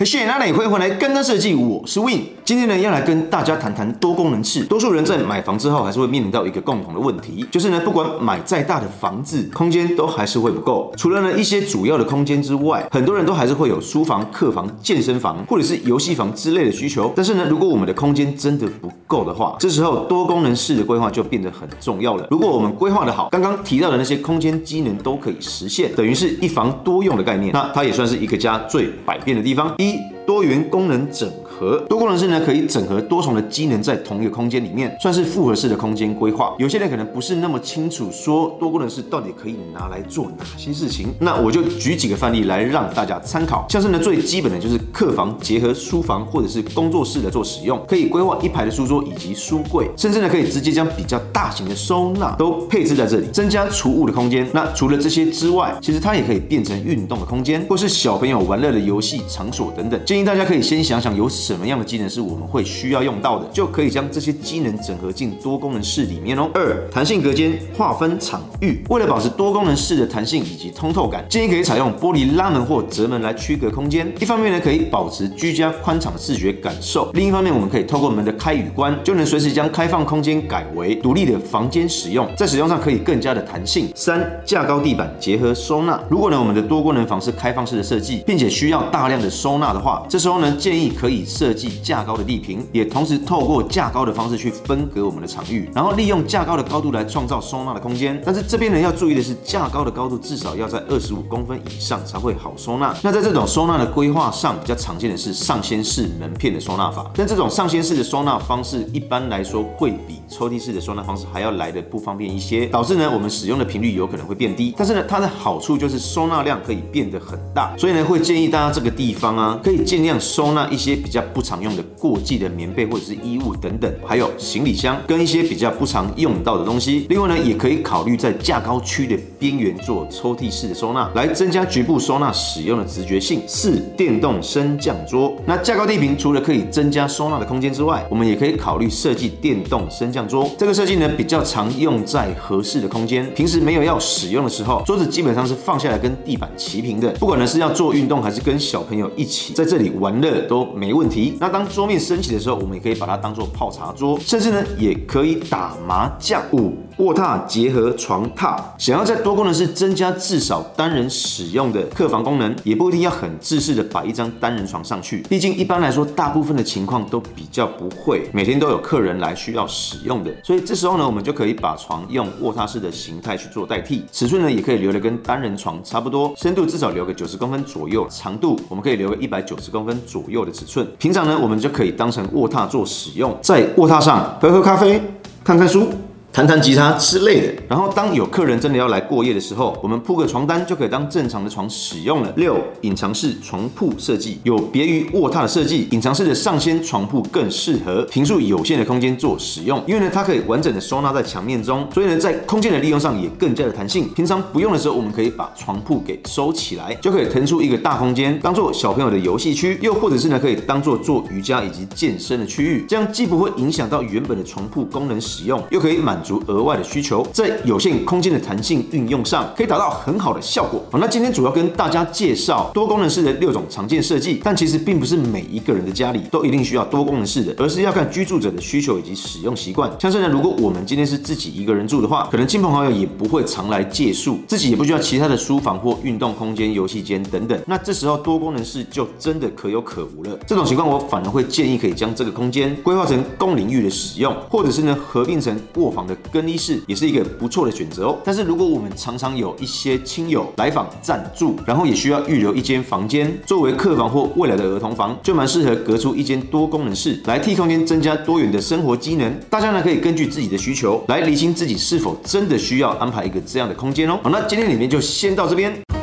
[0.00, 2.20] 嘿，谢谢大家欢迎回来跟着设计，我是 Win。
[2.44, 4.62] 今天呢，要来跟大家谈谈多功能室。
[4.64, 10.92] 多数人在买房之后，还是会面临到一个共同的问题，就是呢，不管买再大的房子，空间都还是会不够。
[10.96, 17.12] 除了呢一些主要的空间之外，很多人都还是会有书房、客房、健身房或者是游戏房之类的需求。
[17.16, 22.24] 但是呢，如果我们的空间真的不够的话，这时候多功能室的规划就变得很重要了。
[22.30, 29.74] 如果我们规划的好，刚刚提到的那些空间机能都可以实现，等于是一房多用的概念，那它也算是一个家最百变的地方。
[29.76, 36.54] 一 e 多元功能整合，多功能室呢可以整合多重的机能在同一个空间里面，算是复合式的空间规划。
[36.58, 43.64] 有些人可能不是那么清楚，说多功能室到底可以拿来做哪些事情，那我就举几个范例来让大家参考。
[43.70, 54.46] 像是呢最基本的就是客房结合书房或者是工作室来做使用，可以规划一排的书桌以及书柜，甚至呢可以直接将比较大型的收纳都配置在这里，增加储物的空间。
[54.52, 59.98] 那除了这些之外，其实它也可以变成运动的空间，或是小朋友玩乐的游戏场所等等。
[60.04, 66.50] 建议大家可以先想想有什么样的机能是我们会需要用到的，就可以将这些机能整合进多功能室里面哦。
[66.54, 74.10] 二、弹性隔间划分场域，为了保持多功能室的弹性以及通透感，建议可以采用玻璃拉门或折门来区隔空间。
[74.20, 83.88] 一方面呢，可以保持居家宽敞的视觉感受；另一方面，我们可以透过门的开与关，就能随时将开放空间改为独立的房间使用，在使用上可以更加的弹性。
[83.94, 98.20] 三、架高地板结合收纳，如果呢我们的多功能房是开放式的设计，并且需要大量的收纳的话，这时候呢建议可以设计架高的地坪，也同时透过架高的方式去分隔我们的场域，然后利用架高的高度来创造收纳的空间。
[98.24, 102.94] 但是这边呢要注意的是，架高的高度至少要在二十五公分以上才会好收纳。
[103.02, 114.74] 那在这种收纳的规划上，比较常见的是上掀式门片的收纳法，但这种上掀式的收纳方式一般来说会比抽屉式的收纳方式还要来得不方便一些，导致呢我们使用的频率有可能会变低。
[114.76, 127.04] 但是呢它的好处就是收纳量可以变得很大，所以呢会建议大家这个地方啊可以建尽量收纳一些比较不常用的过季的棉被或者是衣物等等，还有行李箱跟一些比较不常用到的东西。
[127.08, 133.42] 另外呢，也可以考虑在架高区的边缘做抽屉式的收纳，来增加局部收纳使用的直觉性。
[133.48, 135.34] 四、电动升降桌。
[135.44, 140.48] 那架高地坪除了可以增加收纳的空间之外，我们也可以考虑设计电动升降桌。
[140.56, 147.10] 这个设计呢比较常用在合适的空间，平时没有要使用的时候，桌子基本上是放下来跟地板齐平的。
[147.14, 151.36] 不管呢是要做运动还是跟小朋友一起在这里玩乐都没问题。
[151.40, 156.42] 那当桌面升起的时候，我们也可以把它当做泡茶桌，甚至呢也可以打麻将。
[156.52, 165.18] 五、卧榻结合床榻，想要在多功能室增加至少单人使用的客房功能，也不一定要很制式的摆一张单人床上去。
[165.28, 170.34] 毕竟一般来说，大部分的情况都比较不会每天都有客人来需要使用的。
[170.42, 174.04] 所以这时候呢，我们就可以把床用卧榻式的形态去做代替。
[174.10, 180.86] 尺寸呢，也可以留的跟单人床差不多，深度至少留个九十公分左右，长度我们可以留个一百九十十公分左右的尺寸。
[180.98, 184.98] 平常呢，我们就可以当成卧榻做使用，在卧榻上喝喝咖啡，
[185.44, 185.86] 看看书。
[186.30, 192.32] 弹弹吉他之类的，然后当有客人真的要来过夜的时候，我们铺个床单就可以当正常的床使用了。
[192.36, 204.08] 六、隐藏式床铺设计有别于卧榻的设计，隐藏式的上掀床铺更适合平数有限的空间做使用，因为呢它可以完整的收纳在墙面中，所以呢在空间的利用上也更加的弹性。
[204.14, 216.28] 平常不用的时候，我们可以把床铺给收起来，就可以腾出一个大空间，当做小朋友的游戏区，又或者是呢可以当做做瑜伽以及健身的区域，这样既不会影响到原本的床铺功能使用，又可以满满。
[216.28, 220.82] 足额外的需求，在有限空间的弹性运用上，可以达到很好的效果。
[220.90, 229.90] 好，那今天主要跟大家介绍多功能室的六种常见设计，但其实并不是每一个人的家里都一定需要多功能室的，而是要看居住者的需求以及使用习惯。
[229.98, 237.58] 像是呢，如果我们今天是自己一个人住的话，可能亲朋好友也不会常来借宿，自己也不需要其他的书房或运动空间、游戏间等等。
[237.66, 240.38] 那这时候多功能室就真的可有可无了。
[240.46, 248.18] 这种情况，我反而会建议可以将这个空间规划成公领域的使用，或者是呢合并成卧房的更衣室也是一个不错的选择哦。
[248.24, 259.32] 但是如果我们常常有一些亲友来访暂住，然后也需要预留一间房间作为客房或未来的儿童房，就蛮适合隔出一间多功能室来替空间增加多元的生活机能。
[259.50, 264.18] 大家呢可以根据自己的需求来厘清自己是否真的需要安排一个这样的空间哦。
[264.22, 265.97] 好，那今天里面就先到这边。